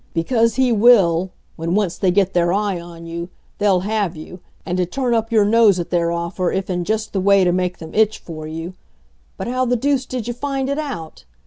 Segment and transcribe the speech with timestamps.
[0.15, 4.79] Because he will when once they get their eye on you, they'll have you; and
[4.79, 7.77] to turn up your nose at their offer if in just the way to make
[7.77, 8.73] them itch for you.
[9.37, 11.25] But how the deuce did you find it out?